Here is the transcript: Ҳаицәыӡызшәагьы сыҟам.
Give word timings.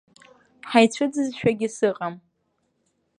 Ҳаицәыӡызшәагьы 0.69 1.67
сыҟам. 1.75 2.15